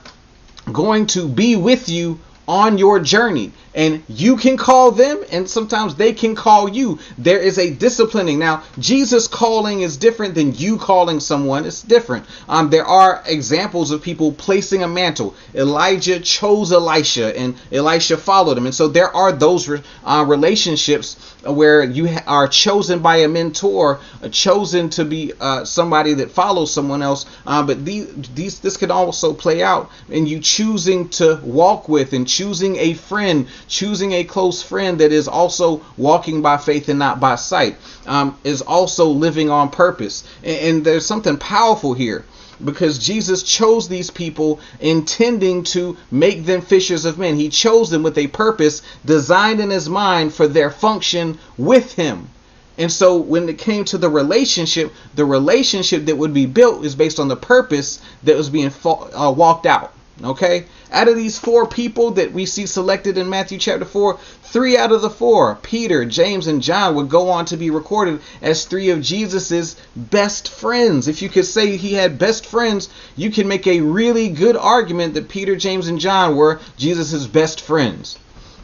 [0.72, 5.96] going to be with you on your journey and you can call them and sometimes
[5.96, 7.00] they can call you.
[7.18, 8.40] There is a disciplining.
[8.40, 11.66] Now jesus calling is different than you calling someone.
[11.66, 12.26] It's different.
[12.48, 15.36] Um, there are examples of people placing a mantle.
[15.56, 18.66] Elijah chose elisha and elisha followed him.
[18.66, 19.70] And so there are those
[20.04, 26.14] uh, relationships where you are chosen by a mentor uh, chosen to be uh, somebody
[26.14, 27.26] that follows someone else.
[27.46, 32.14] Uh, but these, these this can also play out in you choosing to walk with
[32.14, 36.99] and choosing a friend choosing a close friend that is also walking by faith and
[36.99, 40.23] not by sight, um, is also living on purpose.
[40.43, 42.26] And, and there's something powerful here
[42.63, 47.36] because Jesus chose these people intending to make them fishers of men.
[47.36, 52.30] He chose them with a purpose designed in his mind for their function with him.
[52.78, 56.95] And so when it came to the relationship, the relationship that would be built is
[56.95, 59.93] based on the purpose that was being uh, walked out.
[60.23, 60.65] Okay?
[60.93, 64.91] Out of these four people that we see selected in Matthew chapter 4, three out
[64.91, 68.91] of the four, Peter, James, and John, would go on to be recorded as three
[68.91, 71.08] of Jesus's best friends.
[71.08, 75.15] If you could say he had best friends, you can make a really good argument
[75.15, 78.19] that Peter, James, and John were Jesus's best friends.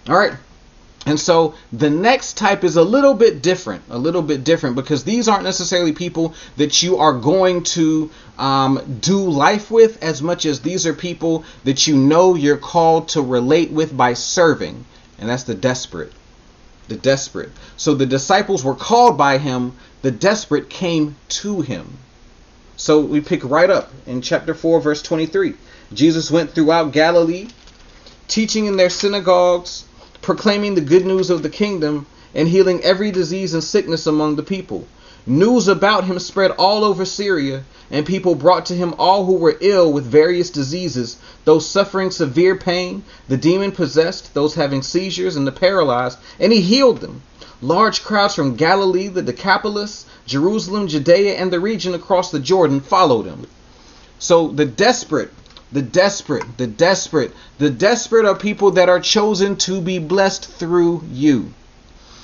[0.08, 0.34] All right.
[1.06, 5.04] And so the next type is a little bit different, a little bit different because
[5.04, 10.46] these aren't necessarily people that you are going to um, do life with as much
[10.46, 14.86] as these are people that you know you're called to relate with by serving.
[15.18, 16.12] And that's the desperate.
[16.90, 17.52] The desperate.
[17.78, 21.98] So the disciples were called by him, the desperate came to him.
[22.76, 25.54] So we pick right up in chapter 4, verse 23.
[25.94, 27.50] Jesus went throughout Galilee,
[28.28, 29.86] teaching in their synagogues
[30.22, 32.06] proclaiming the good news of the kingdom
[32.36, 34.88] and healing every disease and sickness among the people.
[35.26, 39.58] News about him spread all over Syria, and people brought to him all who were
[39.60, 45.46] ill with various diseases, those suffering severe pain, the demon possessed, those having seizures, and
[45.46, 47.22] the paralyzed, and he healed them.
[47.62, 53.26] Large crowds from Galilee, the Decapolis, Jerusalem, Judea, and the region across the Jordan followed
[53.26, 53.46] him.
[54.18, 55.32] So the desperate
[55.72, 61.04] the desperate, the desperate, the desperate are people that are chosen to be blessed through
[61.12, 61.54] you.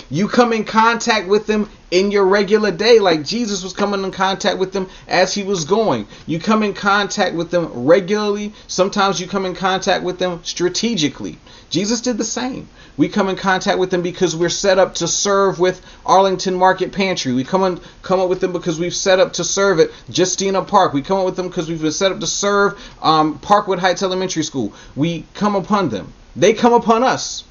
[0.10, 4.12] You come in contact with them in your regular day, like Jesus was coming in
[4.12, 6.06] contact with them as he was going.
[6.28, 8.52] You come in contact with them regularly.
[8.68, 11.38] Sometimes you come in contact with them strategically.
[11.70, 12.68] Jesus did the same.
[12.98, 16.92] We come in contact with them because we're set up to serve with Arlington Market
[16.92, 17.32] Pantry.
[17.32, 20.64] We come in, come up with them because we've set up to serve at Justina
[20.64, 20.92] Park.
[20.92, 24.04] We come up with them because we've been set up to serve um, Parkwood Heights
[24.04, 24.74] Elementary School.
[24.98, 26.12] We come upon them.
[26.36, 27.46] They come upon us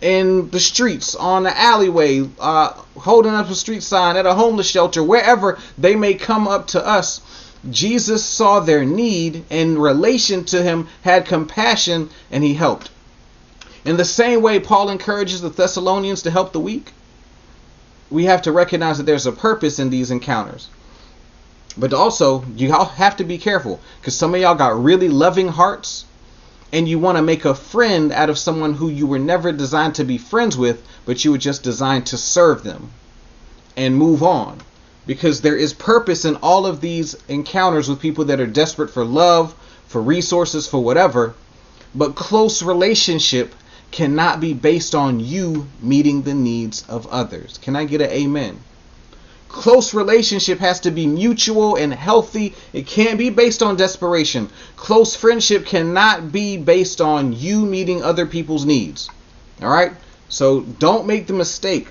[0.00, 4.68] in the streets, on the alleyway, uh, holding up a street sign at a homeless
[4.68, 7.20] shelter, wherever they may come up to us
[7.70, 12.90] Jesus saw their need in relation to him, had compassion, and he helped.
[13.84, 16.92] In the same way, Paul encourages the Thessalonians to help the weak.
[18.10, 20.68] We have to recognize that there's a purpose in these encounters.
[21.76, 25.48] But also, you all have to be careful because some of y'all got really loving
[25.48, 26.04] hearts
[26.72, 29.94] and you want to make a friend out of someone who you were never designed
[29.96, 32.90] to be friends with, but you were just designed to serve them
[33.76, 34.60] and move on.
[35.06, 39.04] Because there is purpose in all of these encounters with people that are desperate for
[39.04, 39.54] love,
[39.86, 41.34] for resources, for whatever.
[41.94, 43.54] But close relationship
[43.92, 47.58] cannot be based on you meeting the needs of others.
[47.58, 48.58] Can I get an amen?
[49.56, 52.54] Close relationship has to be mutual and healthy.
[52.74, 54.50] It can't be based on desperation.
[54.76, 59.08] Close friendship cannot be based on you meeting other people's needs.
[59.62, 59.92] All right?
[60.28, 61.88] So don't make the mistake.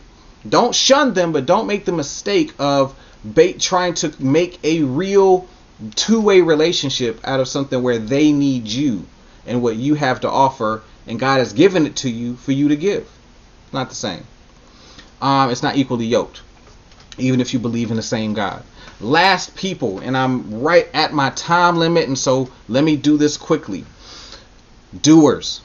[0.47, 2.93] Don't shun them, but don't make the mistake of
[3.33, 5.47] bait trying to make a real
[5.95, 9.07] two-way relationship out of something where they need you
[9.47, 12.67] and what you have to offer and God has given it to you for you
[12.67, 13.09] to give.
[13.73, 14.23] Not the same.
[15.19, 16.41] Um, it's not equally yoked
[17.17, 18.63] even if you believe in the same God.
[18.99, 23.37] Last people, and I'm right at my time limit, and so let me do this
[23.37, 23.85] quickly.
[25.01, 25.61] Doers,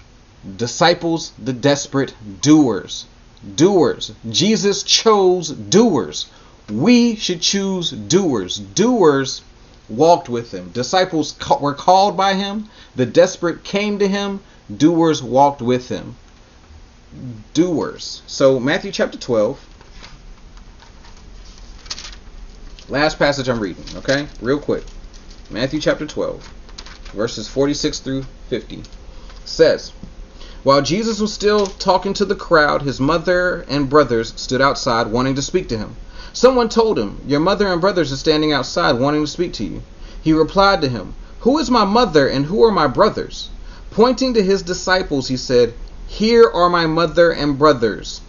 [0.57, 3.07] disciples, the desperate doers.
[3.55, 4.12] Doers.
[4.28, 6.26] Jesus chose doers.
[6.70, 8.59] We should choose doers.
[8.59, 9.42] Doers
[9.88, 10.70] walked with him.
[10.70, 12.68] Disciples were called by him.
[12.96, 14.40] The desperate came to him.
[14.74, 16.16] Doers walked with him.
[17.55, 18.22] Doers.
[18.26, 19.66] So, Matthew chapter 12
[22.91, 24.26] Last passage I'm reading, okay?
[24.43, 24.82] Real quick.
[25.49, 26.43] Matthew chapter 12,
[27.12, 28.82] verses 46 through 50
[29.45, 29.93] says,
[30.64, 35.36] While Jesus was still talking to the crowd, his mother and brothers stood outside wanting
[35.36, 35.95] to speak to him.
[36.32, 39.82] Someone told him, Your mother and brothers are standing outside wanting to speak to you.
[40.20, 43.51] He replied to him, Who is my mother and who are my brothers?
[43.93, 45.74] Pointing to his disciples, he said,
[46.09, 48.20] Here are my mother and brothers.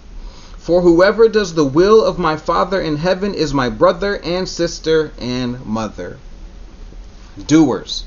[0.62, 5.12] For whoever does the will of my Father in heaven is my brother and sister
[5.20, 6.18] and mother.
[7.48, 8.04] Doers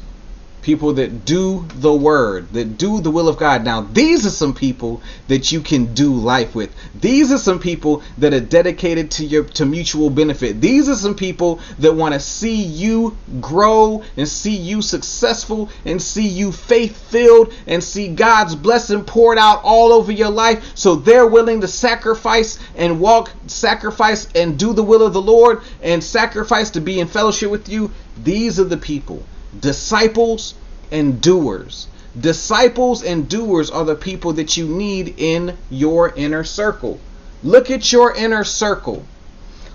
[0.64, 3.64] people that do the word, that do the will of God.
[3.64, 6.74] Now, these are some people that you can do life with.
[6.98, 10.62] These are some people that are dedicated to your to mutual benefit.
[10.62, 16.00] These are some people that want to see you grow and see you successful and
[16.00, 20.72] see you faith filled and see God's blessing poured out all over your life.
[20.74, 25.60] So they're willing to sacrifice and walk, sacrifice and do the will of the Lord
[25.82, 27.90] and sacrifice to be in fellowship with you.
[28.16, 29.22] These are the people
[29.60, 30.54] disciples
[30.90, 31.86] and doers.
[32.18, 37.00] Disciples and doers are the people that you need in your inner circle.
[37.42, 39.04] Look at your inner circle.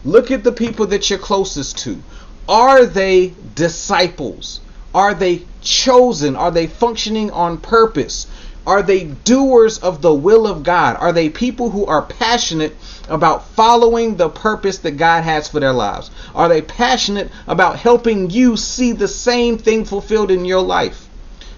[0.06, 2.02] Look at the people that you're closest to.
[2.48, 4.62] Are they disciples?
[4.96, 6.36] Are they chosen?
[6.36, 8.28] Are they functioning on purpose?
[8.68, 10.95] Are they doers of the will of God?
[10.99, 12.76] Are they people who are passionate
[13.07, 16.12] about following the purpose that God has for their lives?
[16.36, 21.09] Are they passionate about helping you see the same thing fulfilled in your life?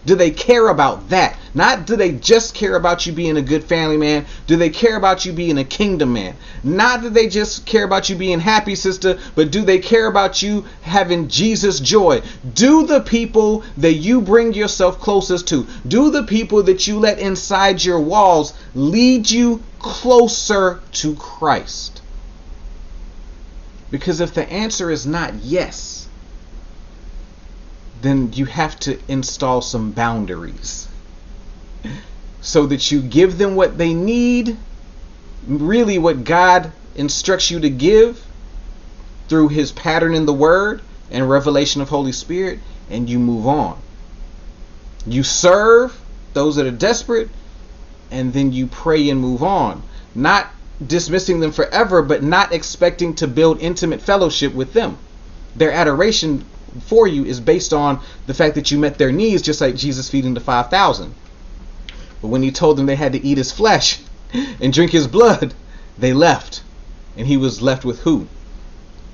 [0.04, 1.38] Do they care about that?
[1.54, 4.26] Not do they just care about you being a good family man?
[4.48, 6.36] Do they care about you being a kingdom man?
[6.64, 10.42] Not do they just care about you being happy, sister, but do they care about
[10.42, 12.24] you having Jesus joy?
[12.54, 17.20] Do the people that you bring yourself closest to, do the people that you let
[17.20, 22.02] inside your walls lead you closer to Christ?
[23.92, 26.01] Because if the answer is not yes,
[28.02, 30.88] then you have to install some boundaries
[32.42, 34.58] so that you give them what they need,
[35.48, 38.26] really what God instructs you to give
[39.28, 40.82] through his pattern in the word
[41.12, 43.80] and revelation of Holy Spirit and you move on.
[45.06, 46.00] You serve
[46.34, 47.30] those that are desperate
[48.10, 49.84] and then you pray and move on.
[50.14, 50.48] Not
[50.86, 54.98] dismissing them forever, but not expecting to build intimate fellowship with them.
[55.56, 56.44] Their adoration
[56.80, 60.10] for you is based on the fact that you met their needs, just like Jesus
[60.10, 61.14] feeding the 5,000.
[62.22, 64.00] But when he told them they had to eat his flesh
[64.34, 65.54] and drink his blood,
[65.98, 66.62] they left.
[67.18, 68.28] And he was left with who?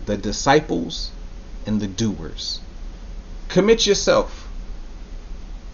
[0.05, 1.11] The disciples
[1.65, 2.59] and the doers.
[3.49, 4.47] Commit yourself.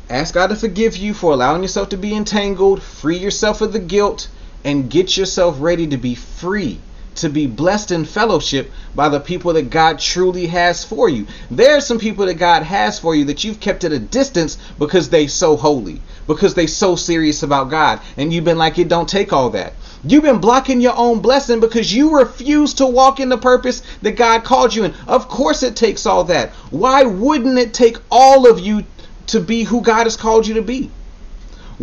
[0.09, 2.81] Ask God to forgive you for allowing yourself to be entangled.
[2.81, 4.29] Free yourself of the guilt
[4.63, 6.79] and get yourself ready to be free
[7.15, 11.27] to be blessed in fellowship by the people that God truly has for you.
[11.51, 14.57] There are some people that God has for you that you've kept at a distance
[14.79, 18.87] because they so holy, because they so serious about God, and you've been like, it
[18.87, 19.73] don't take all that.
[20.05, 24.17] You've been blocking your own blessing because you refuse to walk in the purpose that
[24.17, 24.93] God called you in.
[25.07, 26.49] Of course, it takes all that.
[26.71, 28.83] Why wouldn't it take all of you
[29.27, 30.91] to be who God has called you to be?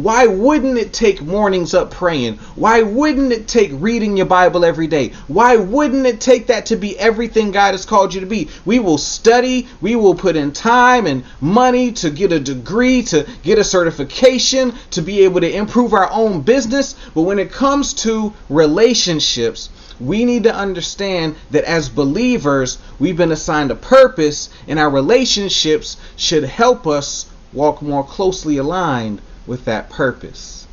[0.03, 2.39] Why wouldn't it take mornings up praying?
[2.55, 5.13] Why wouldn't it take reading your Bible every day?
[5.29, 8.49] Why wouldn't it take that to be everything God has called you to be?
[8.65, 13.27] We will study, we will put in time and money to get a degree, to
[13.43, 16.95] get a certification, to be able to improve our own business.
[17.15, 19.69] But when it comes to relationships,
[20.01, 25.99] we need to understand that as believers, we've been assigned a purpose, and our relationships
[26.17, 29.21] should help us walk more closely aligned
[29.51, 30.65] with that purpose?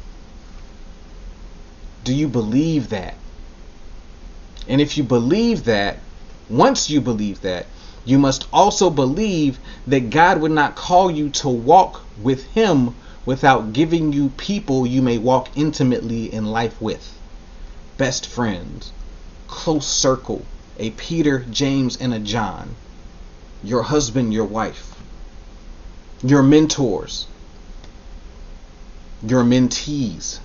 [2.03, 3.15] Do you believe that?
[4.67, 5.97] And if you believe that,
[6.47, 7.65] once you believe that,
[8.05, 9.57] you must also believe
[9.87, 12.93] that God would not call you to walk with Him
[13.25, 17.17] without giving you people you may walk intimately in life with.
[17.97, 18.91] Best friends,
[19.47, 20.45] close circle,
[20.77, 22.75] a Peter, James, and a John,
[23.63, 24.93] your husband, your wife,
[26.21, 27.25] your mentors,
[29.29, 30.39] your mentees.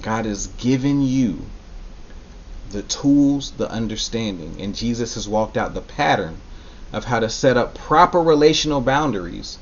[0.00, 1.46] God has given you
[2.70, 6.40] the tools, the understanding, and Jesus has walked out the pattern
[6.92, 9.58] of how to set up proper relational boundaries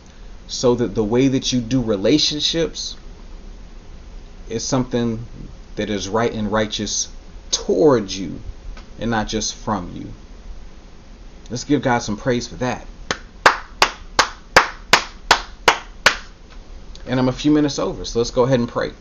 [0.46, 2.96] so that the way that you do relationships
[4.48, 5.26] is something
[5.76, 7.08] that is right and righteous
[7.50, 8.40] towards you
[8.98, 10.12] and not just from you.
[11.50, 12.86] Let's give God some praise for that.
[17.12, 18.06] And I'm a few minutes over.
[18.06, 18.92] So let's go ahead and pray.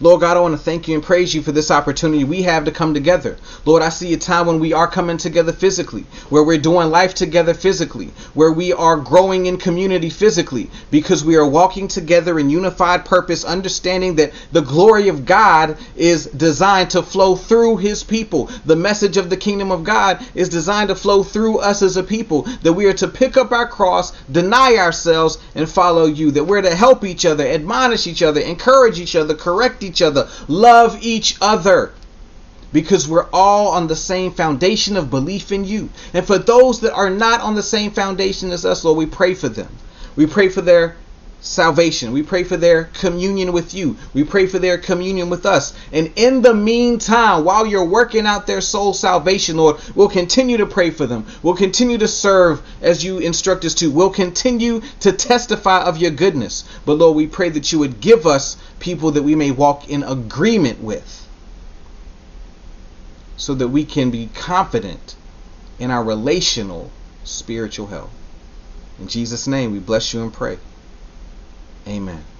[0.00, 2.64] Lord God, I want to thank you and praise you for this opportunity we have
[2.64, 3.36] to come together.
[3.64, 7.14] Lord, I see a time when we are coming together physically, where we're doing life
[7.14, 12.50] together physically, where we are growing in community physically, because we are walking together in
[12.50, 18.50] unified purpose, understanding that the glory of God is designed to flow through his people.
[18.66, 22.02] The message of the kingdom of God is designed to flow through us as a
[22.02, 26.44] people, that we are to pick up our cross, deny ourselves, and follow you, that
[26.44, 30.98] we're to help each other, admonish each other, encourage each other, correct each other, love
[31.02, 31.92] each other.
[32.72, 35.90] Because we're all on the same foundation of belief in you.
[36.12, 39.34] And for those that are not on the same foundation as us, Lord, we pray
[39.34, 39.68] for them.
[40.16, 40.96] We pray for their
[41.44, 42.10] salvation.
[42.12, 43.96] We pray for their communion with you.
[44.14, 45.74] We pray for their communion with us.
[45.92, 50.66] And in the meantime, while you're working out their soul salvation, Lord, we'll continue to
[50.66, 51.26] pray for them.
[51.42, 53.90] We'll continue to serve as you instruct us to.
[53.90, 56.64] We'll continue to testify of your goodness.
[56.86, 60.02] But Lord, we pray that you would give us people that we may walk in
[60.02, 61.28] agreement with
[63.36, 65.14] so that we can be confident
[65.78, 66.90] in our relational
[67.22, 68.12] spiritual health.
[68.98, 70.56] In Jesus' name, we bless you and pray.
[71.88, 72.33] Amen.